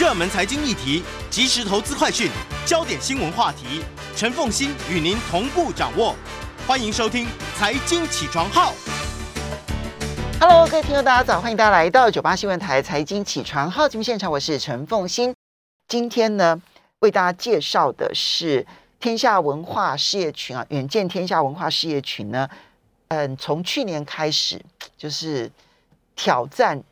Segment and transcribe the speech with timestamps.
[0.00, 2.30] 热门财经议题、即时投资快讯、
[2.64, 3.84] 焦点新闻话题，
[4.16, 6.16] 陈凤欣与您同步掌握。
[6.66, 8.72] 欢迎收听《财经起床号》。
[10.40, 15.34] Hello，各位听众，大家早，欢迎大家来到九八新闻台财经起床号节目现场，我是陈凤欣。
[15.86, 16.58] 今天呢，
[17.00, 18.66] 为大家介绍的是
[19.00, 22.48] 天下文化事业群啊，远见天下文化事业群呢，
[23.08, 24.58] 嗯，从去年开始
[24.96, 25.52] 就是
[26.16, 26.82] 挑战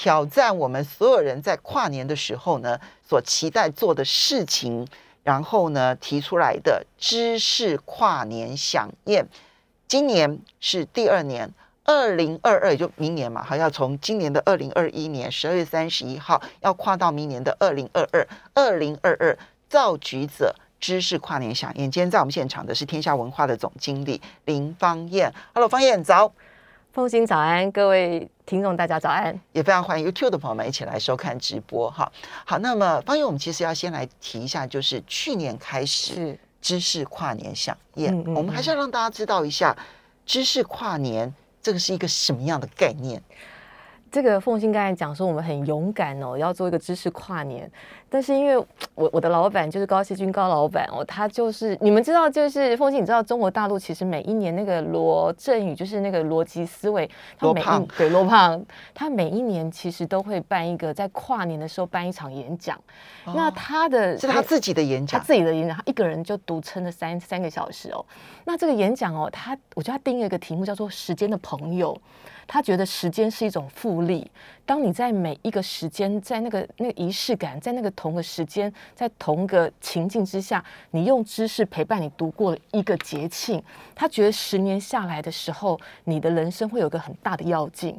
[0.00, 4.88] 挑战我们所有人在跨年的时候呢所期待做的事情，
[5.22, 9.28] 然后呢提出来的知识跨年飨宴，
[9.86, 11.52] 今年是第二年。
[11.84, 19.36] 二零二二也就明年嘛，哈，要从今年的二零二一年十二月三十一号，要跨到明年的二零二二，二零二二
[19.68, 21.90] 造局者知识跨年响宴。
[21.90, 25.34] 今天在我们现场的是天下文化的总经理林芳燕。
[25.52, 26.32] Hello，芳燕早，
[26.92, 32.10] 凤欣早安，各位听众大家早安，也非常欢迎 YouTube 的朋友们一起来收看直播哈。
[32.44, 39.76] 好，那么方宇，我们其实要先来提一下，就是去年开始是知识跨年飨宴，嗯嗯我们还是要让大家知道一下
[40.26, 41.32] 知识跨年。
[41.62, 43.22] 这个是一个什么样的概念？
[44.10, 47.70] 这个凤欣刚才讲说我们很勇敢哦，要做一个知识跨年，
[48.08, 48.56] 但是因为
[48.96, 58.60] 我我的老板就是高希军高老板哦，他就是你们知道，就是凤欣，你知道中国大陆其实每一年那个罗振宇就是那个逻辑思维，他每一对罗胖，
[58.92, 62.76] 他每一年其实都会办一个在跨年的时候办一场演讲，
[63.24, 68.04] 哦、那他的是他自己的演讲，他自己的演讲，他一个人就独撑了三三个小时哦。
[68.44, 71.96] 那这个演讲哦，他我觉得他定了一个题目叫做“时间的朋友”。
[72.52, 74.28] 他觉得时间是一种复利，
[74.66, 83.62] 当你在每一个时间，在那个那个仪式感，在那个同个时间，在同个情境之下，你用知识陪伴你度过一个节庆，
[83.94, 87.96] 他觉得十年下来的时候，你的人生会有个很大的要进。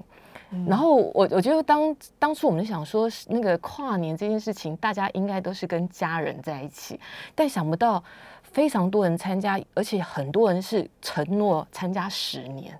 [0.49, 6.99] 嗯、然后我我觉得当当初我们就想说那个跨年这件事情，大家应该都是跟家人在一起，
[7.33, 8.03] 但想不到
[8.43, 12.77] 非常多人参加，而且很多人是承诺参加十年。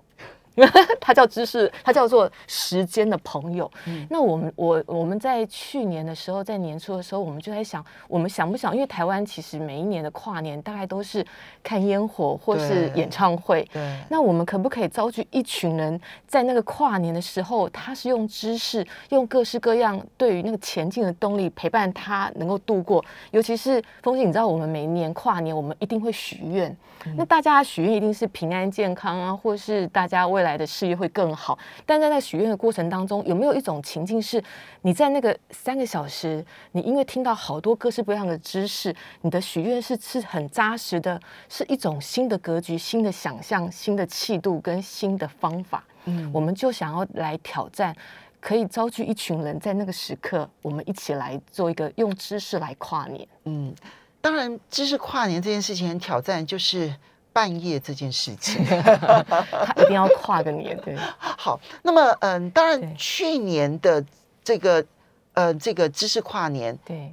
[1.00, 3.70] 它叫知识，它叫做时间的朋友。
[3.86, 8.74] 嗯、那我们我我们在去年的时候，在年初的时候，我们就在想，我们想不想？
[8.74, 11.24] 因为台湾其实每一年的跨年大概都是
[11.62, 13.66] 看烟火或是演唱会。
[13.72, 13.98] 对。
[14.08, 23.04] 那我们可不可以招聚一群人，在那个跨年的时候，他是用知识，用各式各样对于那个前进的动力陪伴他能够度过。
[23.30, 26.76] 尤其是风景，你知道，我们每一年跨年，我们一定会许愿。
[27.06, 34.42] 嗯、那大家许愿一定是平安健康啊，或是大家为未来的事业会更好，但在那许愿的过程当中，有没有一种情境是，
[34.80, 45.84] 你在那个三个小时，你因为听到好多各式各样的知识，你的许愿是是很扎实的，是一种新的格局、新的想象、新的气度跟新的方法。
[46.06, 47.94] 嗯，我们就想要来挑战，
[48.40, 53.28] 可以招聚一群人，在那个时刻，我们一起来做一个用知识来跨年。
[53.44, 53.72] 嗯，
[54.20, 56.92] 当然，知识跨年这件事情很挑战，就是。
[57.32, 60.76] 半夜这件事情， 他一定要跨个年。
[60.84, 64.04] 对，好，那么嗯，当然去年的
[64.44, 64.84] 这个
[65.32, 67.12] 呃这个知识跨年，对，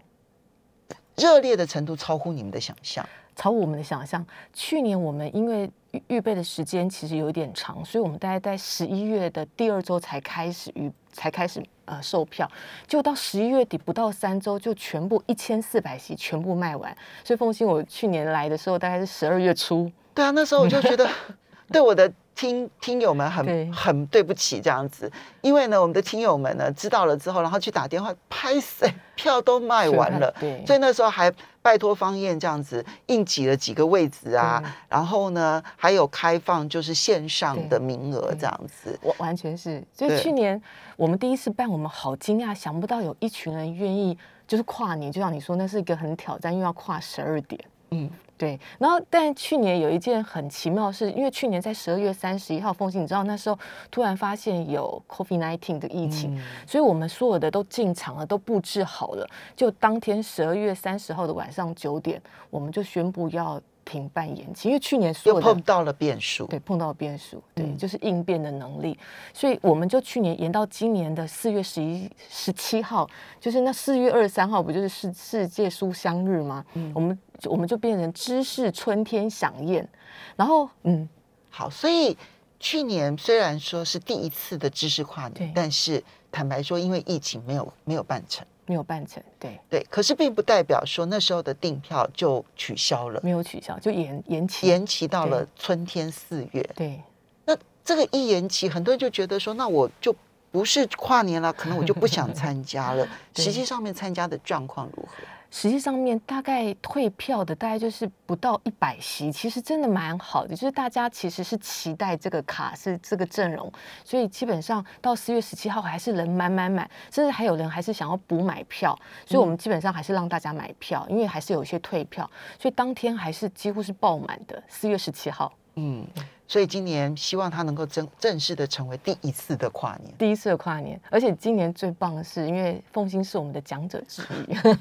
[1.16, 4.25] 热烈的程度超乎你们的想象，超乎我们的想象。
[4.53, 12.50] 去年我们因为预预备的时间其实有一点长，所以我们大概在十一月的第二周才开始预才开始呃售票，
[12.85, 16.96] 就到十一月底不到三周就全部一千四百席全部卖完。
[17.24, 19.90] 所以凤欣，我去年来的时候大概是十二月初。
[20.19, 21.09] 对啊，那时候我就觉得
[21.72, 25.09] 对我的听听友们很很对不起这样子，
[25.40, 40.62] 因为呢，我们的听友们呢知道了之后，然后去打电话拍谁 票都卖完了，对，所以那时候还拜托方燕这样子硬挤了几个位置啊，然后呢还有开放就是线上的名额这样子，我完全是，所以去年
[40.97, 48.09] 我们第一次办，我们好惊讶，想不到有一群人愿意就是跨年，就像你说，那是一个很挑战，因为要跨十二点，嗯。
[48.38, 53.59] 对，然后但去年有一件很奇妙的事，因为去年在十二月三十一号，封信，你知道那时候
[53.91, 68.97] 突然发现有 COVID nineteen 的疫情，嗯、所以我们所有的都进场了，都布置好了，就当天十二月三十号的晚上九点，我们就宣布要停办延期，因为去年所有又碰到了变数，对，碰到了变数，对，嗯、就是应变的能力，
[69.34, 73.09] 所以我们就去年延到今年的四月十一、十七号，
[73.40, 76.64] 就是那四月二十三号，不就是世世界书香日吗？
[76.76, 77.20] 嗯，我们。
[77.46, 79.88] 我们就变成知识春天飨宴，
[80.36, 81.08] 然后嗯，
[81.50, 82.18] 好，所以
[82.59, 86.03] 去年虽然说是第一次的知识跨年，但是
[86.34, 89.59] 坦白说，因为疫情没有没有办成，没有办成，对。
[89.67, 96.61] 对，可是并不代表说那时候的订票就取消了，没有取消，就延延期，延期到了春天四月。
[96.75, 97.01] 对，
[97.45, 100.16] 那这个一延期，很多人就觉得说，那我就
[100.51, 103.07] 不是跨年了，可能我就不想参加了。
[103.35, 105.23] 实际上面参加的状况如何？
[105.51, 113.72] 实际上面大概退票的大概就是不到一百席，其实真的蛮好的，就是大家其实是期待这个卡是这个阵容，
[114.05, 118.95] 所以基本上到四月十七号还是人满满满，甚至还有人还是想要补买票，
[119.25, 122.29] 所以我们基本上还是让大家买票，因为还是有一些退票，
[122.59, 124.61] 所以当天还是几乎是爆满的。
[124.67, 126.05] 四月十七号嗯，
[126.49, 130.11] 所以今年希望它能够正正式的成为第一次的跨年。
[130.17, 134.73] 第一次的跨年，而且今年最棒的是，因为凤兴是我们的讲者之一，对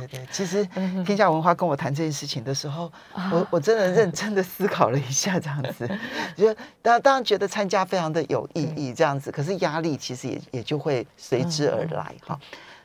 [0.00, 0.62] 对对，其实
[1.06, 2.92] 天下文化跟我谈这件事情的时候，
[3.32, 5.88] 我我真的认真的思考了一下，这样子，
[6.36, 12.38] 觉得当当然觉得参加非常的有意义，这样子，可是压力其实也也就会随之而来哈。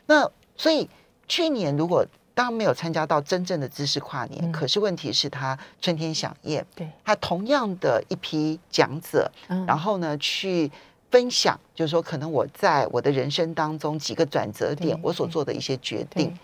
[0.05, 0.89] 那所以
[1.27, 10.71] 去年如果当然没有参加到真正的知识跨年，嗯可是问题是他春天响宴，对，他同样的一批讲者，嗯然后呢去。
[11.13, 16.35] 分享就是说，可能我在我的人生当中几个转折点，我所做的一些决定。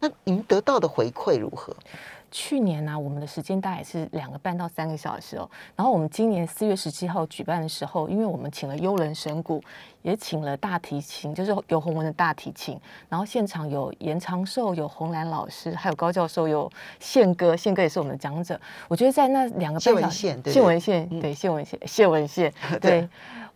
[0.00, 1.74] 那你们得到的回馈如何？
[2.32, 5.48] 去年呢、我们的时间大概是两个半到三个小时哦。
[5.76, 9.62] 然后我们今年四月十七号举办的时候，因为我们请了幽人神鼓，
[10.00, 12.80] 也请了大提琴，就是尤鸿文的大提琴。
[13.10, 16.68] 然后现场有严长寿、有洪兰老师，还有高教授，有
[16.98, 18.58] 宪哥，宪哥也是我们的讲者。
[18.88, 23.08] 我觉得在那两个半小时，宪对不对谢文宪，嗯对谢文宪，谢文宪， 对对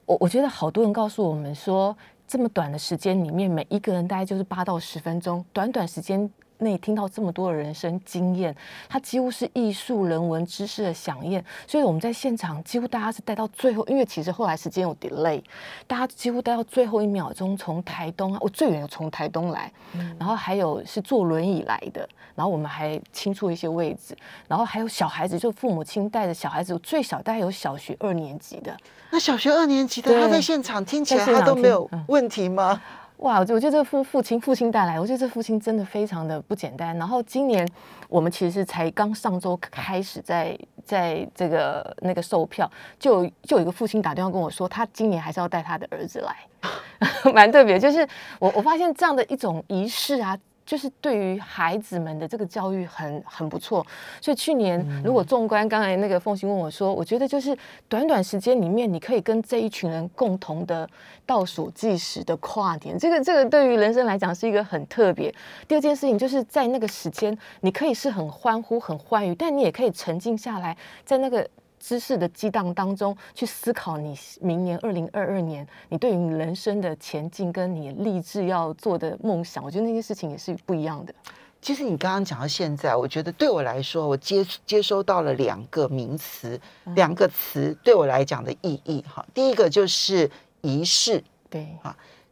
[0.04, 1.96] 我我觉得好多人告诉我们说，
[2.28, 8.54] 这么短的时间里面，每一个人大概就是八到十分钟，短短时间内听到这么多的人生经验，
[8.88, 11.44] 它几乎是艺术、人文、知识的飨宴。
[11.66, 15.42] 所以我们在现场几乎大家是待到最后，因为其实后来时间有 delay，
[15.86, 19.70] 大家几乎待到最后一秒钟，从台东啊，我最远有从台东来，
[20.18, 24.16] 然后还有是坐轮椅来的，然后我们还清出一些位置，
[24.48, 28.76] 然后还有小孩子，就父母亲带着小孩子，最小大概有小学二年级的。
[29.10, 32.80] 那小学二年级的他在现场听起来他都没有问题吗？
[33.18, 36.96] 哇，我觉得这父父亲父亲带来，我觉得这父亲真的非常的不简单。
[36.98, 37.66] 然后今年
[38.08, 46.36] 我们其实才刚上周开始在在这个那个售票，就有就有一个父亲打电话跟我说，他今年还是要带他的儿子来，
[47.32, 47.78] 蛮特别。
[47.78, 48.06] 就是
[48.38, 50.38] 我我发现这样的一种仪式啊。
[50.66, 53.86] 就是对于孩子们的这个教育很很不错，
[54.20, 57.56] 所以去年如果纵观刚才那个凤欣问我说，我觉得就是
[57.88, 60.86] 短短时间里面，你可以跟这一群人共同的
[61.24, 65.32] 倒数计时的跨年，这个这个对于人生来讲是一个很特别。
[65.68, 71.48] 第二件事情就是在那个时间，你可以是很欢呼、很欢愉，但你也可以沉静下来，在那个。
[71.86, 81.14] 知识的激荡当中，去思考你明年二零二二年你对于你人生的前进，跟你立志要做的梦想，我觉得那些事情也是不一样的。
[81.62, 89.24] 其实你刚刚讲到现在，我觉得对我来说，我接接收到了两个名词，嗯两个词对我来讲的意义哈。
[89.32, 90.28] 第一个就是
[90.62, 91.68] 仪式，对，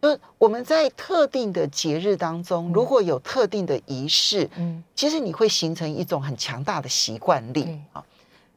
[0.03, 8.05] 就是我们在特定的节日当中，如果有特定的仪式，嗯，其实你会形成一种很强大的习惯力对啊。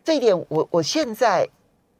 [0.07, 1.45] 这一点我我现在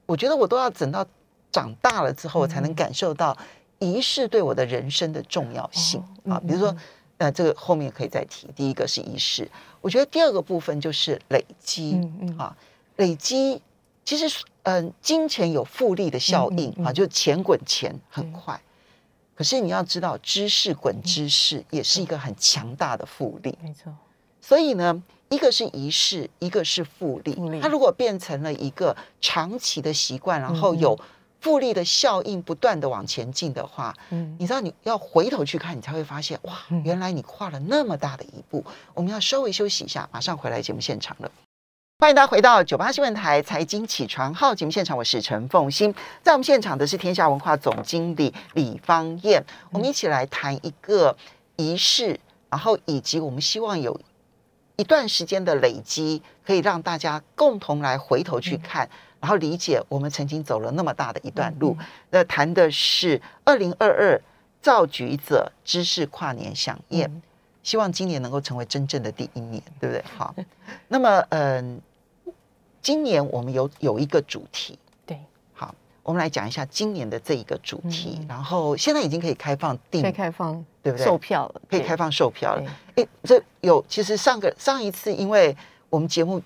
[0.06, 1.06] 我觉得我都要等到
[1.52, 3.38] 长大了之后，我才能嗯感受到
[3.80, 6.42] 仪式对我的人生的重要性哦啊。
[6.48, 6.78] 比如说嗯，
[7.18, 8.48] 呃，这个后面可以再提。
[8.56, 9.52] 第一个是仪式，
[9.82, 12.00] 我觉得第二个部分就是累积
[12.38, 12.56] 啊，
[12.96, 13.62] 累积
[14.06, 18.62] 其实嗯、金钱有复利的效应啊，就钱滚钱很对快。
[19.36, 23.58] 可是你要知道，知识滚知识也是一个很强大的复利。
[23.62, 23.94] 没错，
[24.40, 27.36] 所以呢，一个是仪式，一个是复利。
[27.62, 30.98] 它如果变成了一个长期的习惯，然后有
[31.42, 38.64] 复利的效应不断的往前进的话，嗯，你知道你要回头去看，你才会发现，哇，嗯原来你跨了那么大的一步。
[38.94, 41.32] 我们要稍微休息一下，马上回来节目现场了。
[42.00, 51.18] 欢迎大家回到九八新闻台财经起床号节目现场，我是陈凤欣，在我们现场的是天下文化总经理李芳燕，我们一起来谈一个
[51.56, 52.20] 仪式，
[52.50, 54.00] 然后以及我们希望有
[54.78, 58.88] 一段时间的累积，可以让大家共同来回头去看，
[59.20, 61.76] 然后理解我们曾经走了那么大的一段路。
[62.12, 64.22] 那谈的是二零二二
[64.62, 67.22] 造局者知识跨年响宴，嗯。
[67.64, 70.04] 希望今年能够成为真正的第一年，对不对？
[70.16, 70.34] 好，
[70.88, 71.82] 那么嗯，
[72.80, 75.20] 今年我们有有一个主题，对，
[75.54, 78.28] 好，我们来讲一下今年的这一个主题，嗯。
[78.30, 82.64] 然后现在已经可以开放订可以，开放对不对售票了，可以开放售票了。
[82.96, 85.56] 对诶，这有其实上个上一次，因为
[85.90, 86.42] 我们节目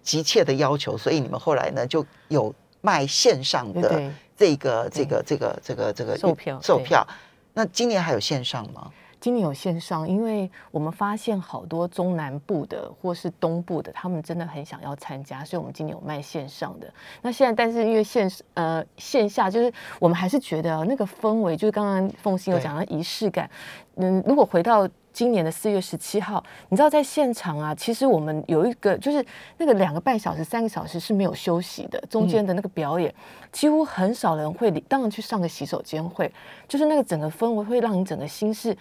[0.00, 7.04] 急切的要求，所以你们后来呢就有卖线上的这个这个这个这个这个售票售票。
[7.52, 8.92] 那今年还有线上吗？
[9.20, 16.92] 今年有线上，因为我们发现好多中南部的或是东部的，他们真的很想要参加，所以我们今年有卖线上的。
[17.20, 23.48] 那现在，但是因为线呃线下，就是我们还是觉得那个氛围，就是刚刚凤欣有讲的仪式感。
[23.96, 29.22] 嗯，如果回到今年的四月十七号，你知道在现场啊，其实我们有一个就是
[29.58, 33.12] 那个两个半小时、三个小时是没有休息的，中间的那个表演
[33.52, 36.32] 几乎很少人会当然去上个洗手间会，
[36.66, 38.74] 就是那个整个氛围会让你整个心是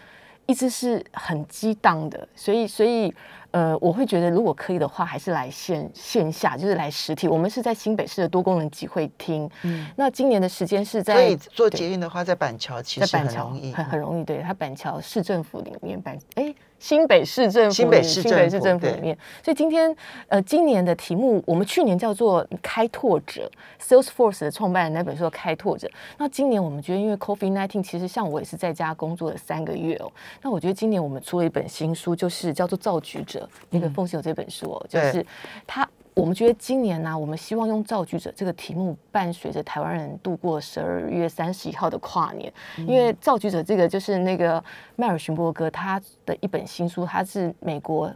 [0.50, 3.14] 一直是很激荡的，所以所以。
[3.52, 7.28] 呃，我会觉得如果可以的话，还是来线线下，就是来实体。
[7.28, 9.50] 我们是在新北市的多功能集会厅。
[9.64, 14.24] 嗯，那今年的时间是在，所以做捷运的话，在板桥其实很容易，很很容易。
[14.24, 16.54] 对，它板桥市政府里面板，哎。
[16.80, 19.94] 新北市政府，新北市政府里面，所以今天
[20.30, 23.52] 呃，今年的题目，我们去年叫做开拓者
[23.82, 25.86] ，Salesforce 的创办人那本书《开拓者》。
[26.18, 30.10] 那今年我们觉得，因为 Covid nineteen，其实像我也是在家工作了三个月哦。
[30.42, 33.39] 那我觉得今年我们出了一本新书，就是叫做《造局者》。
[33.70, 35.26] 那个奉行有这本书哦，就是
[35.68, 35.88] 他。
[36.16, 42.52] 我们觉得今年呢，我们希望用“造句者”这个题目，伴随着台湾人度过十二月三十一号的跨年。
[42.76, 44.62] 因为“造句者”这个就是那个
[44.98, 48.12] 迈尔逊伯格他的一本新书，他是美国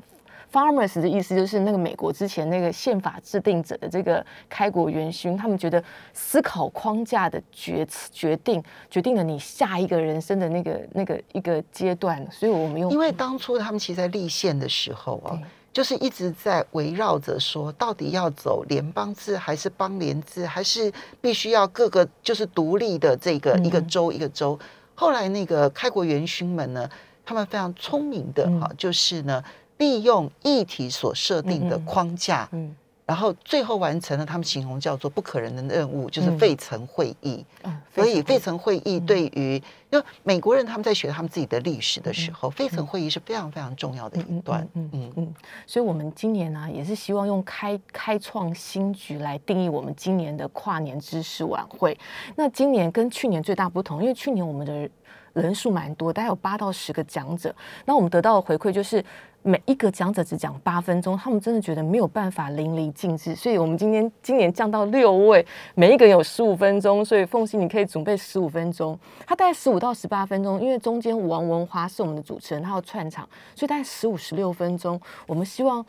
[0.53, 5.35] Farmers 的意思，就是那个美国之前那个宪法制定者的这个开国元勋。
[5.35, 5.83] 他们觉得
[6.13, 12.25] 思考框架的决决定，决定了你下一个人生的那个那个一个阶段。
[12.31, 15.37] 所以我们用，因为当初他们其实在立宪的时候啊。
[15.73, 24.59] 就是一直在围绕着说，到底要走联邦制还是邦联制，还是必须要各个就是独立的这个一个州一个州。
[24.93, 26.87] 后来那个开国元勋们呢，
[27.25, 29.43] 他们非常聪明的哈，就是呢
[29.77, 32.47] 利用议题所设定的框架。
[32.51, 32.75] 嗯
[33.05, 37.45] 然后最后完成了他们形容叫做不可能的任务，就是费城会议。
[37.63, 44.65] 嗯，所以费城会议对于因为美国人他们在学他们自己的历史的时候，费城会议是非常非常重要的一段。
[44.73, 45.33] 嗯嗯嗯。
[45.67, 51.95] 所以我们今年呢，也是希望用开开创新局来定义我们今年的跨年知识晚会。
[52.37, 54.89] 那今年跟去年最大不同，因为去年我们的
[55.33, 57.53] 人数蛮多，大概有八到十个讲者。
[57.85, 59.03] 那我们得到的回馈就是。
[59.45, 68.97] 每一个讲者只讲八分钟，他们真的觉得没有办法淋漓尽致，所以我们今天今年降到六位，每一个人有十五分钟，所以凤欣你可以准备十五分钟，
[69.27, 74.97] 他大概十五到十八分钟，因为中间王文华是我们的主持人，他要串场，所以大概十五十六分钟，
[75.27, 75.85] 我们希望。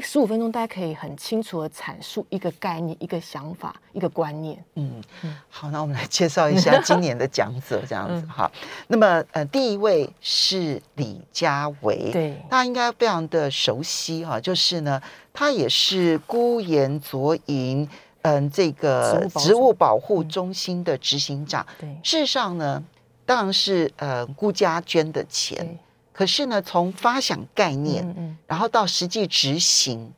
[0.00, 4.62] 十五分钟，大家可以很清楚的阐述一个概念、一个想法、一个观念。
[4.74, 5.00] 嗯，
[5.48, 8.50] 好，那我们来介绍一下 今年的讲者，这样子哈。
[8.88, 15.00] 那么，呃，第一位是李佳维，对，大家应该非常的熟悉哈，就是呢，
[15.32, 17.88] 他也是孤言卓营，
[18.22, 21.64] 嗯，这个植物保护中心的执行长。
[21.78, 22.82] 对，事实上呢，
[23.24, 25.78] 当然是呃孤家捐的钱。
[26.14, 30.10] 可是呢，从发想概念，然后到实际执行，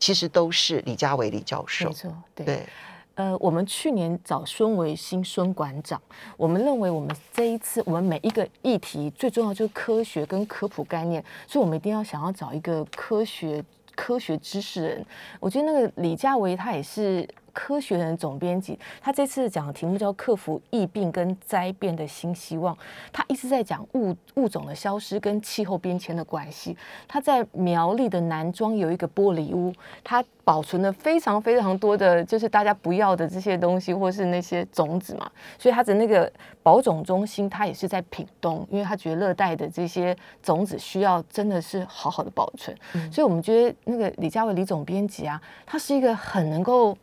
[0.00, 1.88] 其实都是李家维李教授。
[1.88, 2.66] 没错，对。
[3.14, 6.02] 呃，我们去年找孙维新孙馆长，
[6.36, 15.06] 我们认为我们这一次，我们每一个议题最重要就是科学跟科普概念，所以我们一定要想要找一个科学科学知识人。
[15.38, 17.26] 我觉得那个李佳维他也是。
[17.54, 22.76] 科学人总编辑，他这次讲的题目叫“克服疫病跟灾变的新希望”。
[23.10, 26.76] 他一直在讲物物种的消失跟气候变迁的关系。
[27.08, 35.30] 他在苗栗的南庄有一个玻璃屋，他保存了非常非常多的，就是大家不要的这些东西，或是那些种子嘛。
[35.58, 36.30] 所以他的那个
[36.62, 42.76] 保种中心，他也是在屏东，因为他觉得热带的这些种子需要真的是好好的保存。
[43.10, 46.96] 所以我们觉得那个李佳伟李总编辑啊，他是一个很能够。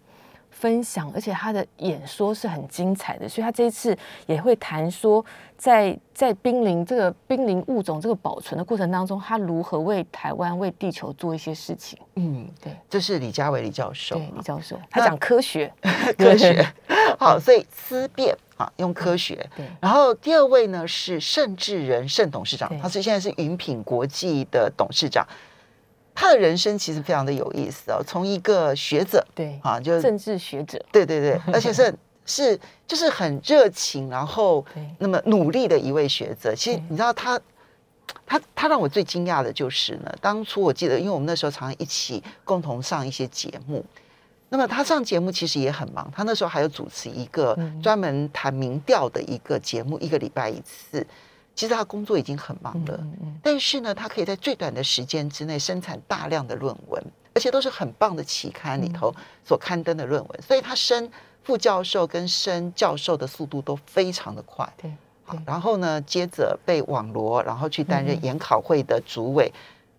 [0.61, 5.25] 分享，而且他的演说是很精彩的，所以他这一次也会谈说，
[5.57, 11.97] 在在濒临这个濒临物种这个保存的过程当中，他如何为台湾、为地球做一些事情。
[12.15, 15.73] 嗯，对，这是李佳伟李教授，对李教授，他讲科学，
[16.15, 16.63] 科学
[17.17, 19.43] 好，所以思辨啊，用科学。
[19.57, 25.27] 对，然后第二位呢是盛智仁盛董事长，他是现在是云品国际的董事长。
[26.13, 31.93] 他的人生其实非常的有意思哦，从一个学者，对啊，就是政治学者，对对对， 而且是
[32.25, 34.63] 是就是很热情，然后
[34.99, 36.53] 那么努力的一位学者。
[36.55, 37.39] 其实你知道他，
[38.25, 43.83] 他他让我最惊讶的就是呢，当初我记得，因为我们那时候常常一起共同上一些节目，
[44.49, 51.05] 那么他上节目其实也很忙，他那时候还有主持一个专门谈民调的一个节目，一个礼拜一次。
[51.53, 53.03] 其实他工作已经很忙了，
[53.43, 57.03] 但是呢，他可以在最短的时间之内生产大量的论文，
[57.35, 59.13] 而且都是很棒的期刊里头
[59.45, 61.09] 所刊登的论文，所以他升
[61.43, 64.67] 副教授跟升教授的速度都非常的快。
[64.77, 64.91] 对，
[65.23, 69.51] 好然后呢，接着被网罗，然后去担任嗯嗯研考会的主委。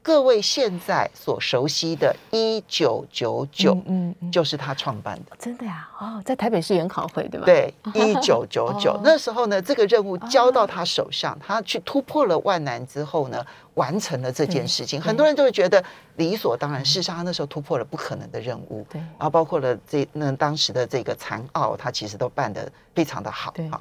[0.02, 5.37] 各位现在所熟悉的“一九九九嗯”，就是他创办的。
[5.38, 13.44] 真的呀，哦，在台北市研考会对吧？，对， 一九九九哦那时候呢，这个任务交到他手上，他去突破了万难之后呢，
[13.75, 15.00] 完成了这件事情。
[15.00, 15.82] 很多人都会觉得
[16.16, 18.85] 理所当然，事实上他那时候突破了不可能的任务。
[18.90, 23.80] 对然后包括了这那当时的这个残奥，他其实都办得非常的好对好。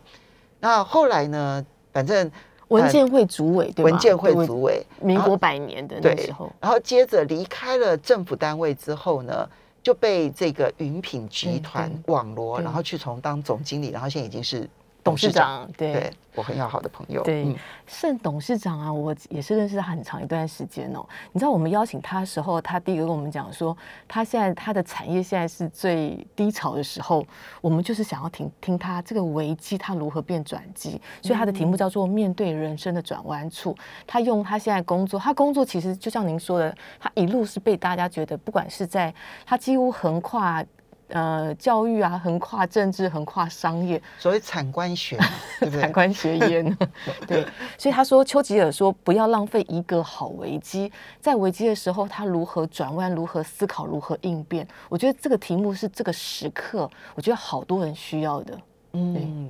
[0.59, 2.31] 那后来呢，反正
[2.71, 3.91] 文件会主委对吧？
[3.91, 9.47] 文件会对主委，民国百年的那时候，，然后接着离开了政府单位之后呢，
[9.83, 14.67] 就被这个云品集团网罗，然后去从当总经理，然后现在已经是
[15.03, 17.55] 董事长对对我很要好的朋友，对嗯，
[17.85, 21.05] 盛董事长啊，我也是认识他很长一段时间哦。
[21.33, 23.75] 你知道我们邀请他的时候，他第一个跟我们讲说，
[24.07, 27.25] 他现在他的产业现在是最低潮的时候，
[27.59, 33.75] 我们就是想要听听他这个危机他如何变转机，所以他的题目叫做“面对人生的转弯处”。
[34.07, 39.13] 他用他现在工作，他工作其实就像您说的，他一路是被大家觉得，不管是在
[39.45, 40.63] 他几乎横跨。
[41.11, 45.25] 呃，教育啊，横跨政治，横跨商业，所谓产官学嘛，
[45.59, 45.81] 对不对？
[45.81, 46.77] 产官学研，
[47.27, 47.45] 对，
[47.77, 54.67] 所以他说，丘吉尔说不要浪费一个好危机，在危机的时候，他如何转弯，如何思考，如何应变。
[54.89, 58.59] 我觉得这个题目是这个时刻，我觉得好多人需要的。
[58.93, 59.49] 嗯，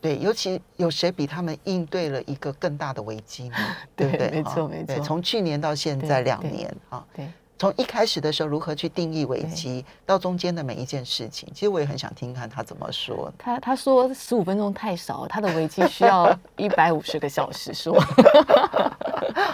[0.00, 3.56] 对，尤其有谁比他们应对了一个更大的危机呢？
[3.96, 4.42] 对不对对？
[4.42, 13.32] 没错没错从去年到现在两年啊，对，从一开始的时候如何去定义危机，到中间的每一件事情，其实我也很想听看他怎么说。
[13.38, 17.98] 他他说十五分钟太少，他的危机需要 一百五十个小时说。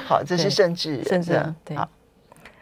[0.06, 1.88] 好，这是甚至人甚至对好，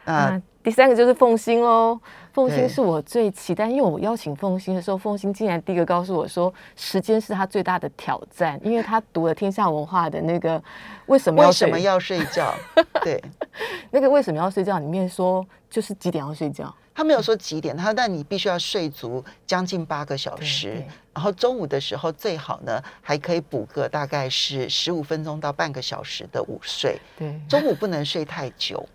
[0.04, 1.99] 那那第三个就是奉心喽。
[2.33, 10.63] 凤对欣是我最期待，因为我邀请凤欣的时候，凤欣竟然第一个告诉我说，时间是他最大的挑战，因为他读了天下文化的那个
[11.07, 12.21] 为什么要睡为什么要睡？
[12.27, 12.55] 觉？
[13.03, 13.23] 对。
[13.91, 28.87] 那个为什么要睡觉里面说就是几点要睡觉，他没有说几点，他说但你必须要睡足将近八个小时，然后中午的时候最好呢还可以补个大概是十五分钟到半个小时的午睡，对，中午不能睡太久。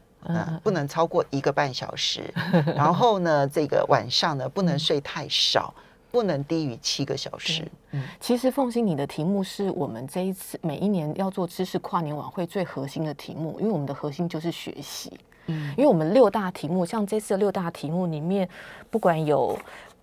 [0.63, 2.33] 不能超过一个半小时。
[2.75, 5.73] 然后呢，这个晚上呢不能睡太少，
[6.11, 7.65] 不能低于七个小时。
[7.91, 15.11] 嗯，其实凤欣，你的题目是我们这一次每一年要做知识跨年晚会最核心的题目，因为我们的核心就是学习。
[15.47, 18.49] 嗯因为我们六大题目，像这次的六大题目里面，
[18.89, 19.55] 不管有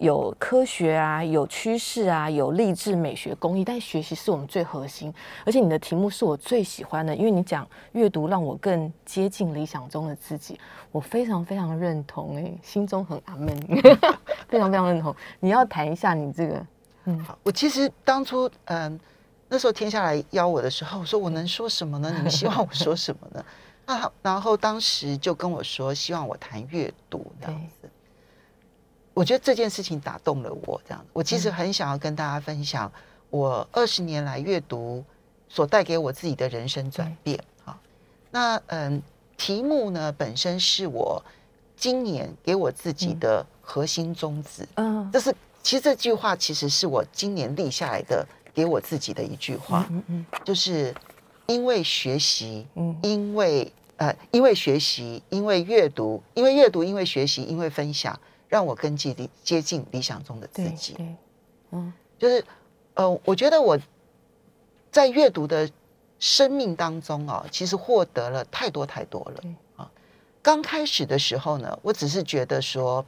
[0.03, 5.15] 有科学啊，有趋势啊，有励志、美学、公益，但学习是我们最核心。
[5.47, 10.59] 而且你的题目是我最喜欢的，因为你讲阅读让我更接近理想中的自己，
[10.91, 13.57] 我非常非常认同、哎，心中很阿闷，
[14.49, 15.15] 非常非常认同。
[15.39, 16.67] 你要谈一下你这个，
[17.05, 18.99] 嗯，我其实当初嗯。
[19.49, 22.11] 那时候天下来邀我的时候，我说我能说什么呢？
[22.17, 23.45] 你们希望我 说什么呢？
[23.85, 27.91] 那好然后当时就跟我说，希望我谈阅读这样子。
[29.15, 31.05] 我觉得这件事情打动了我，这样。
[31.13, 32.91] 我其实很想要跟大家分享
[33.31, 35.05] 我二十年来阅读
[35.49, 37.39] 所带给我自己的人生转变。
[37.65, 37.79] 好，
[38.31, 39.03] 那嗯，
[39.37, 41.23] 题目呢本身是我
[41.77, 44.67] 今年给我自己的核心宗旨。
[44.77, 45.11] 嗯。
[45.13, 50.27] 这是其实这句话其实是我今年立下来的，给我自己的一句话，嗯嗯。
[50.45, 50.95] 就是
[51.47, 52.99] 因为学习，嗯。
[53.03, 58.19] 因为呃，因为学习，因为阅读，因为阅读，因为学习，因为分享，
[58.53, 60.93] 让我更接近接近理想中的自己。
[60.93, 61.17] 对，
[61.71, 62.45] 嗯就是
[62.93, 63.79] 呃，我觉得我
[64.91, 65.67] 在阅读的
[66.19, 69.43] 生命当中啊，其实获得了太多太多了
[69.77, 69.91] 啊。
[70.43, 73.03] 刚开始的时候呢，我只是觉得说，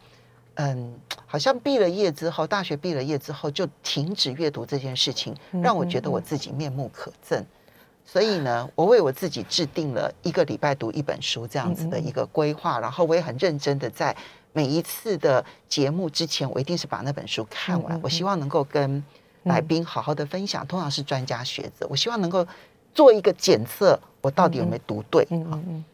[0.54, 7.44] 嗯，好像毕了业之后，大学毕了业之后就停止阅读这件事情，嗯让我觉得我自己面目可憎。
[8.06, 14.16] 所以呢，我为我自己制定了一个礼拜读一本书这样子的一个规划，然后我也很认真的在
[14.54, 17.94] 每一次的节目之前，我一定是把那本书看完。
[17.94, 19.04] 嗯嗯嗯我希望能够跟
[19.42, 22.46] 来宾好好的分享，通常是专家学者，我希望能够
[22.94, 25.22] 做一个检测，我到底有没有读对。
[25.24, 25.84] 好嗯嗯嗯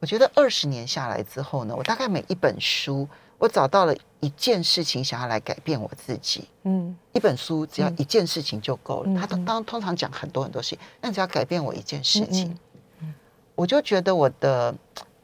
[0.00, 6.48] 我觉得二十年下来之后呢，我大概每一本书，我找到了一件事情想要来改变我自己。
[6.64, 9.10] 嗯一本书只要一件事情就够了。
[9.10, 12.56] 嗯他当当通常讲很多很多事情，但只要改变我一件事情，
[13.00, 13.14] 嗯
[13.54, 14.72] 我就觉得我的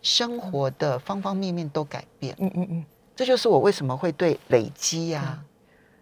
[0.04, 2.36] 生活的方方面面都改变。
[2.38, 2.84] 嗯嗯嗯，
[3.16, 5.42] 这就是我为什么会对累积呀、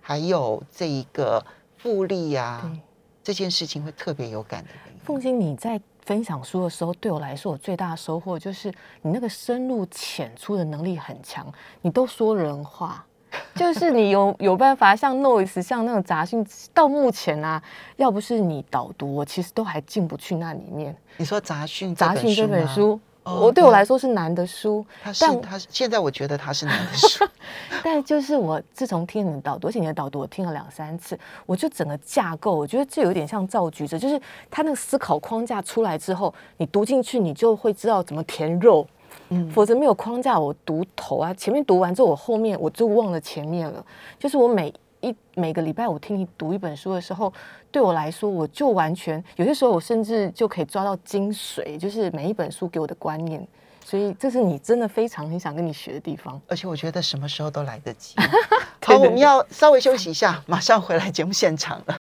[0.01, 1.43] 还有这一个
[1.79, 2.79] 复利呀、对。
[3.25, 5.01] 这件事情会特别有感的原因。
[5.05, 8.69] 凤欣，你在分享书的时候，对我来说，我最大的收获就是
[9.01, 11.47] 你那个深入浅出的能力很强，
[11.81, 13.07] 你都说人话。
[13.55, 17.63] 就是你有有办法像 Noise 像那种杂讯，到目前啊，
[17.97, 20.95] 要不是你导读，我其实都还进不去那里面。
[21.17, 24.85] 你说杂讯杂讯这本，书，哦我对我来说是难的书，
[25.21, 27.25] 但它是现在我觉得他是难的书，
[27.85, 38.87] 但就是我自从听你的导读，而且你的导读我听了两三次，我就整个架构，我觉得这有点像造句者，就是他那个思考框架出来之后，你读进去，你就会知道怎么填肉。
[39.29, 43.85] 嗯否则没有框架，我读头啊，前面读完之后，我后面我就忘了前面了。
[44.19, 47.31] 就是我每一每个礼拜我听你读一本书的时候，
[47.71, 53.47] 对我来说，我就完全有些时候我甚至就可以抓到精髓，就是每一本书给我的观念。
[53.85, 56.41] 所以这是你真的非常很想跟你学的地方。
[56.47, 58.15] 而且我觉得什么时候都来得及。
[58.81, 61.97] 好，我们要稍微休息一下，马上回来节目现场了。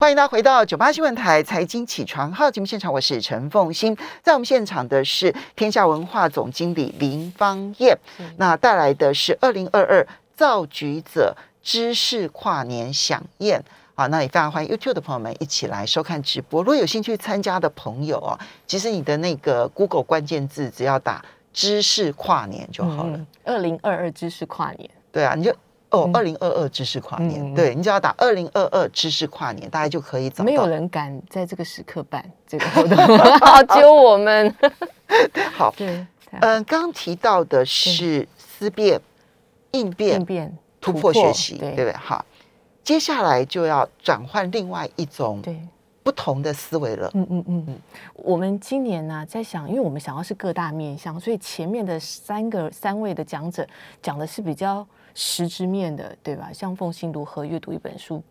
[0.00, 7.96] 欢迎大家回到九八新闻台财经起床号节目现场，我是陈凤欣，在我们现场的是天下文化总经理林芳燕，
[8.36, 13.62] 那带来的是二零二二造局者知识跨年飨宴。
[13.94, 16.62] 好，那也非常欢迎 YouTube 的朋友们一起来收看直播。
[16.62, 21.22] 如果有兴趣参加的朋友哦，其实你的那个 Google 关键字只要打
[21.52, 23.16] “知识跨年”就好了。
[23.16, 23.26] 嗯。
[23.44, 25.50] 二零二二知识跨年，对啊，你就
[25.90, 30.44] 哦，嗯二零二二知识跨年，对你只要打二零二二知识跨年，大家就可以找到。
[30.44, 32.96] 没有人敢在这个时刻办这个活动，
[33.74, 34.54] 只有我们。
[35.52, 36.06] 好，对，
[36.40, 38.98] 嗯、刚刚提到的是思辨、
[39.72, 41.92] 应变、应变突破学习，对对不对？
[41.92, 42.22] 好，
[42.84, 45.56] 接下来就要转换另外一种对，
[46.02, 47.10] 不同的思维了。
[47.14, 47.78] 嗯嗯嗯嗯。
[48.14, 53.66] 我们今年呢、在想，因为我们想要是各大面向，所以前面的三个三位的讲者
[54.02, 56.50] 讲的是比较实质面的，对吧？
[56.52, 58.22] 像凤信如何阅读一本书。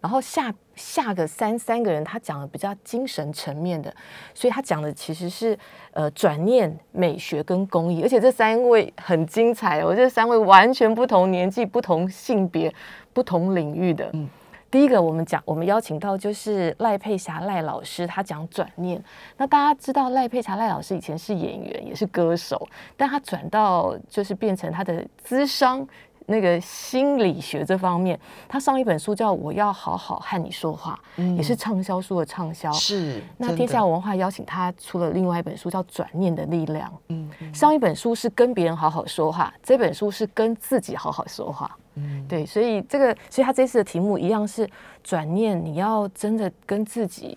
[0.00, 3.94] 然后下下个三三个人，他讲的比较精神层面的，
[4.34, 5.58] 所以他讲的其实是
[5.92, 12.74] 呃转念、美学跟公益，而且这三位很精彩哦，这三位完全不同年纪、不同性别、
[13.12, 14.10] 不同领域的。
[14.14, 14.28] 嗯
[14.72, 18.98] 第一个，我们讲，我们邀请到就是赖佩霞赖老师，他讲转念。
[19.36, 22.66] 那大家知道赖佩霞赖老师以前是演员，也是歌手，
[22.96, 25.86] 但他转到就是变成他的资商
[26.26, 28.18] 那个心理学这方面。
[28.48, 30.98] 他上一本书叫《我要好好和你说话》，
[31.36, 32.70] 也是畅销书的畅销。
[32.72, 36.88] 是，那天下文化邀请他出了另外一本书，叫《转念的力量》。
[37.08, 41.76] 嗯嗯上一本书是跟别人好好说话，这本书是跟自己好好说话。
[41.94, 44.68] 嗯，对，所以这个，所以他这次的题目一样是
[45.02, 47.36] 转念，你要真的跟自己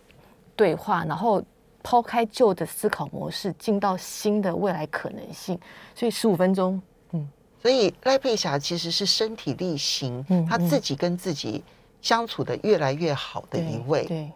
[0.55, 1.43] 对话，然后
[1.83, 5.59] 抛开旧的思考模式，进到新的未来可能性。
[5.93, 6.81] 所以十五分钟，
[7.65, 11.63] 所以赖佩霞其实是身体力行，嗯她自己跟自己
[11.99, 14.05] 相处的越来越好的一位。
[14.05, 14.31] 对，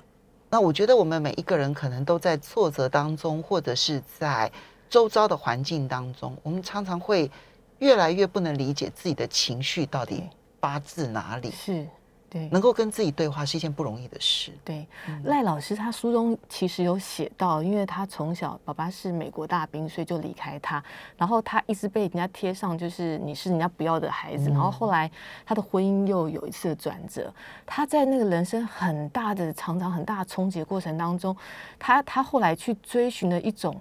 [0.50, 4.52] 那我觉得我们每一个人可能都在挫折当中，或者是在
[4.90, 7.30] 周遭的环境当中，我们常常会
[7.78, 11.52] 越来越不能理解自己的情绪到底对发自哪里。
[11.52, 11.88] 是，
[12.30, 14.52] 对，能够跟自己对话是一件不容易的事。
[14.64, 20.84] 对，嗯赖老师他书中其实有写到，因为他从小爸爸是美国大兵，所以就离开他，
[21.18, 25.10] 然后他一直被人家贴上就是你是人家不要的孩子，然后后来
[25.46, 27.34] 他的婚姻又有一次的转折，
[27.66, 31.36] 他在那个人生很大的、常常很大的冲击的过程当中，
[31.80, 33.76] 他他后来去追寻了一种。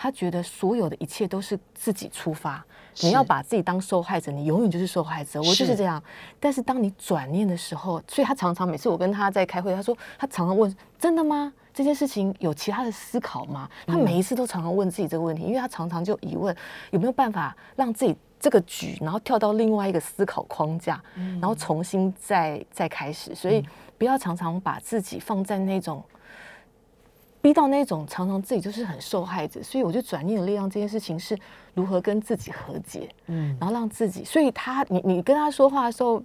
[0.00, 2.64] 他觉得所有的一切都是自己出发，
[3.00, 5.40] 你要把自己当受害者，你永远就是受害者。
[5.40, 6.00] 我就是是这样。
[6.38, 11.52] 但是当你转念的时候，所以他常常每次我跟他在开会，他说他常常问：真的吗？
[11.74, 13.68] 这件事情有其他的思考吗？
[13.88, 16.56] 他每一次都常常问自己这个问题，因为他常常就疑问
[16.92, 21.02] 有没有办法让自己这个局，然后跳到另外一个思考框架，
[21.40, 23.34] 然后重新再再开始。
[23.34, 23.64] 所以
[23.98, 26.00] 不要常常把自己放在那种。
[27.40, 31.38] 逼到那种常常自己就是很受害者，所以我觉得转念的力量这件事情是
[31.74, 36.22] 如何跟自己和解，嗯，然后让自己，所以他你你跟他说话的时候，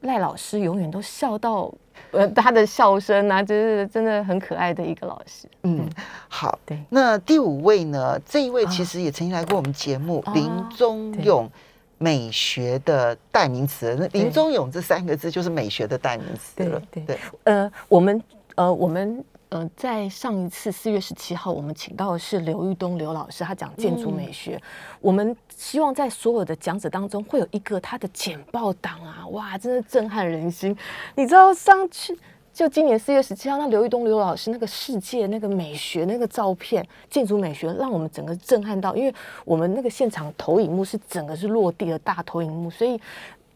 [0.00, 1.72] 赖老师永远都笑到，
[2.10, 5.48] 呃，他的笑声啊，就是真的很可爱的一个老师。
[5.62, 5.88] 嗯，
[6.28, 6.58] 好。
[6.66, 8.20] 对，那第五位呢？
[8.26, 11.50] 这一位啊其实也曾经来过我们节目，啊林宗勇。
[12.02, 16.82] 美学的代名词，那林对宗勇这三个字就是美学的代名词了。
[16.90, 18.22] 对对呃，我们
[18.54, 24.60] 呃我们呃在上一次四月十七号，我们请到的是刘玉东刘老师，他讲建筑美学。
[25.00, 30.76] 我们希望在所有的讲者当中，会有一个他的简报档啊，哇，真的震撼人心。
[31.14, 32.18] 你知道上去。
[32.52, 43.00] 就今年四月十七号，那刘玉东刘老师那个世界那个美学那个照片，建筑美学让我们整个震撼到，因为我们那个现场投影幕是整个是落地的大投影幕，所以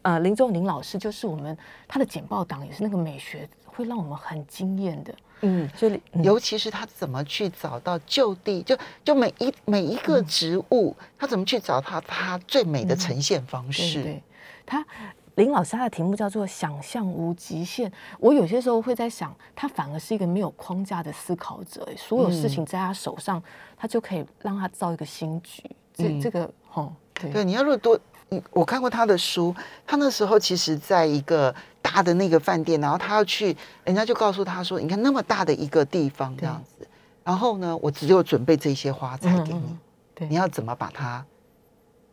[0.02, 14.02] 呃林仲宁老师就是我们他的简报档也是那个美学会让我们很惊艳的，嗯，所以、嗯尤其是他怎么去找到就地，就就每一每一个植物，他怎么去找它它最美的呈现方对式？
[14.02, 14.22] 对，
[14.64, 14.84] 他
[15.34, 17.92] 林老师他的题目叫做“想象无极限”。
[18.20, 23.42] 我有些时候会在想，他反而是一个没有框架的思考者，所有事情在他手上，
[23.76, 25.62] 他就可以让他造一个新局。
[25.92, 27.98] 这这个，哦，对，对，你要如果多，
[28.50, 29.54] 我看过他的书，
[29.86, 36.86] 他那时候其实在一个大的那个饭店，然后他要去，人家就告诉他说：“你看那么大的一个地方这样子，
[37.22, 39.76] 然后呢，我只有准备这些花材给你，
[40.14, 41.24] 对，你要怎么把它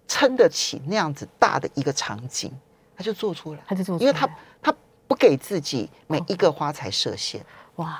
[0.08, 2.52] 撑得起那样子大的一个场景？”
[2.96, 4.30] 他就做出来，他就做，因为他
[4.62, 4.74] 他
[5.08, 7.44] 不给自己每一个花材设限，
[7.78, 8.00] 哇，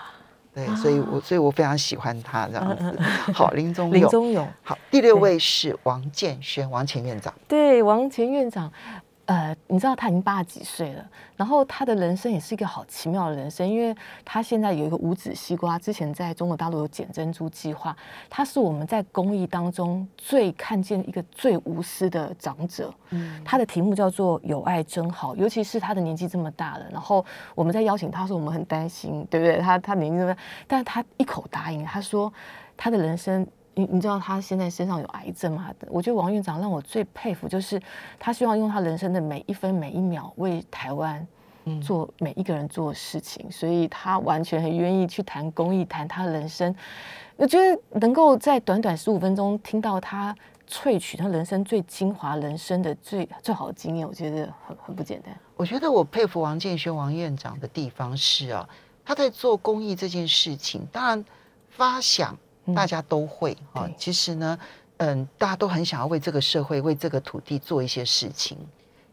[0.54, 3.00] 对，所以我所以我非常喜欢他这样子。
[3.34, 8.72] 好，林宗林宗勇，好，第六位是王建轩，王前院长，对，王前院长。
[9.32, 17.96] 呃，你知道他已经八十几岁了，然后他的人生也是一个好奇妙的人生，因为他现在有一个五指西瓜，之前在中国大陆有捡珍珠计划，
[18.30, 22.94] 他是我们在公益当中最看见一个最无私的长者。
[23.12, 29.60] 嗯，他的题目叫做“有爱真好”，尤其是他的年纪这么大了，然后我们在邀请他说我们很担心，对不对？
[29.60, 32.34] 他他年纪这么大，但是他一口答应，他说
[32.76, 33.48] 他的人生。
[33.74, 35.74] 你你知道他现在身上有癌症吗？
[35.88, 37.82] 我觉得王院长让我最佩服，就是
[38.20, 41.26] 他希望用他人生的每一分每一秒为台湾
[41.82, 46.76] 做每一个人做的事情，所以他完全很愿意去谈公益，谈他的人生。
[47.38, 50.36] 我觉得能够在短短十五分钟听到他
[50.70, 55.34] 萃取他人生最精华、人生的最最好的经验，我觉得很很不简单。
[55.56, 58.68] 我觉得我佩服王建轩王院长的地方是啊，
[59.06, 61.26] 他在做公益这件事情，当然
[61.70, 62.38] 发想。
[62.76, 64.58] 大家都会啊，其实呢，
[64.98, 68.58] 嗯，大家都很想要为这个社会、为这个土地做一些事情。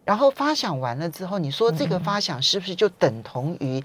[0.04, 3.82] 然后发想完了之后，你说这个发想是不是就等同于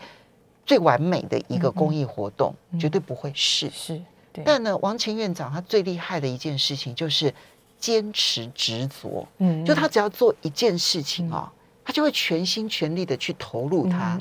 [0.65, 2.55] 最完美的一个公益活动？
[2.79, 3.69] 绝对不会是。
[3.69, 4.01] 是，
[4.45, 7.33] 但呢，王前院长他最厉害的一件事情就是
[7.77, 9.27] 坚持执着。
[9.39, 11.51] 嗯，就他只要做一件事情啊，
[11.83, 14.17] 他就会全心全力的去投入它。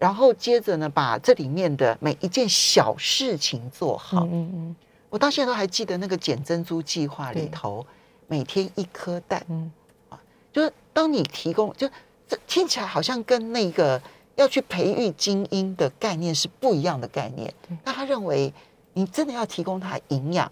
[0.00, 4.24] 然后接着呢，把这里面的每一件小事情做好。
[4.24, 4.76] 嗯嗯，
[5.10, 7.86] 我到现在都还记得那个捡珍珠计划里头，
[8.26, 9.44] 每天一颗蛋。
[9.50, 9.70] 嗯，
[10.08, 10.18] 啊，
[10.50, 11.86] 就是当你提供，就
[12.26, 14.00] 这听起来好像跟那个
[14.36, 17.52] 要去培育精英的概念是不一样的概念。
[17.84, 18.50] 那他认为，
[18.94, 20.50] 你真的要提供他营养，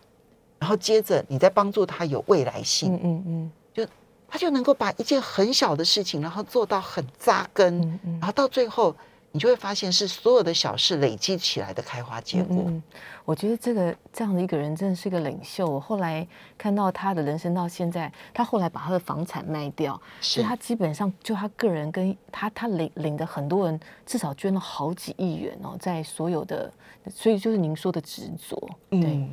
[0.59, 2.93] 然后接着你再帮助他有未来性。
[2.97, 3.91] 嗯嗯嗯，就
[4.29, 8.95] 他就能够把一件很小的事情，然后做到很扎根，然后到最后。
[9.39, 12.65] 你就会发现是所有的小事累积起来的开花结果。
[12.67, 12.83] 嗯，
[13.25, 15.65] 我觉得这个这样的一个人真的是个领袖。
[15.65, 16.27] 我后来
[16.59, 26.69] 看到他的人生到现在，他后来把他的房产卖掉，是他基本上就他个人跟他他领领的很多人至少捐了好几亿元哦，在所有的，
[27.09, 28.71] 所以就是您说的执着。
[28.91, 29.33] 嗯，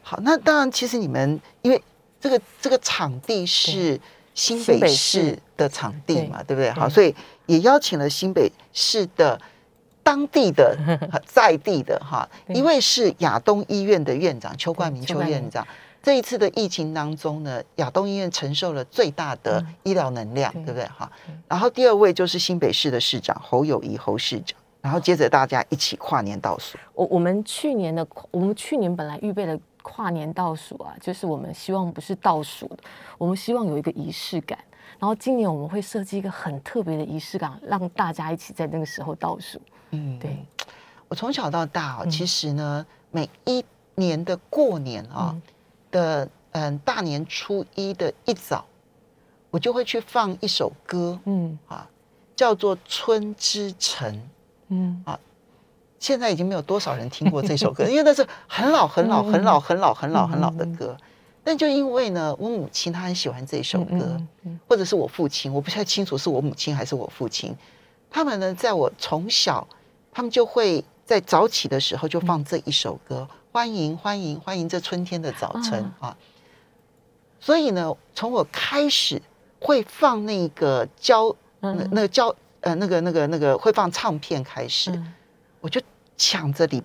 [0.00, 1.82] 好，那当然，其实你们因为
[2.20, 4.00] 这个这个场地是。
[4.32, 6.70] 新北市的场地嘛，对不对？
[6.70, 7.14] 好，所以
[7.50, 9.36] 也邀请了新北市的
[10.04, 10.78] 当地的
[11.26, 15.66] 在地的哈，一位是亚东医院的院长邱冠明邱院长。
[16.00, 20.84] 这一次的疫情当中呢，亚东医院承受了最大的医疗能量，对不对？
[20.86, 21.10] 哈，
[21.48, 26.78] 然后第二位就是新北市的市长侯友谊侯市长，然后接着大家一起跨年倒数。
[26.94, 29.58] 我我们去年的我们去年本来预备的。
[29.82, 32.76] 跨年倒数啊，就是我们希望不是倒数的，
[33.16, 34.58] 我们希望有一个仪式感。
[35.00, 39.58] 然后今年我们会设计一个很特别的仪式感，让大家一起在那个时候倒数。
[39.92, 40.36] 嗯，对。
[41.08, 45.34] 我从小到大啊，其实呢，每一年的过年啊
[45.90, 48.64] 的嗯大年初一的一早，
[49.50, 51.88] 我就会去放一首歌，嗯啊，
[52.36, 54.14] 叫做《春之城》，
[54.68, 55.18] 嗯啊。
[55.98, 60.96] 现在已经没有多少人听过这首歌，因为那是很老很老很老很老很老很老的歌。
[61.42, 64.20] 但就因为呢，我母亲她很喜欢这首歌，
[64.68, 67.56] 或者是我父亲，我不太清楚是我母亲还是我父亲。
[68.10, 69.66] 他们呢，在我从小，
[70.12, 76.16] 他们就会在早起的时候就放这一首歌，欢迎欢迎欢迎这春天的早晨啊。
[77.38, 79.20] 所以呢，从我开始
[79.60, 85.02] 会放那个胶，那那个胶呃那个那个那个会放唱片开始。
[85.60, 85.80] 我就
[86.16, 86.82] 抢着你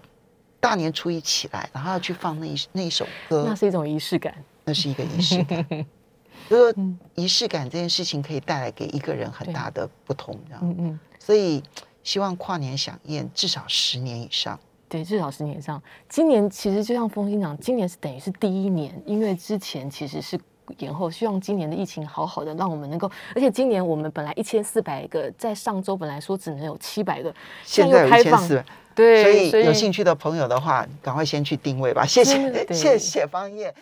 [0.66, 5.66] 大年初一起来，然后要去放那一那一首歌，那是一种仪式感，那是一个仪式感。
[6.50, 6.84] 就说
[7.16, 10.60] 仪式感这件事情可以带来给一个人很大的不同，这样。
[10.64, 11.00] 嗯嗯。
[11.20, 11.64] 所以
[12.04, 14.60] 希望跨年响宴至少十年以上。
[14.90, 15.82] 对，至少十年以上。
[16.10, 20.40] 今年其实就像风心讲，今年是等于是第一年，因为之前其实是。
[20.80, 23.08] 延后，希望今年的疫情好好的，让我们能够。
[23.36, 27.32] 而且今年我们本来一千四百个，在上周本来说只能有七百个，
[27.64, 28.66] 现在有一千四。
[28.96, 32.06] 对，所以有兴趣的朋友的话，赶快先去定位吧。
[32.06, 33.76] 谢谢，谢谢方燕。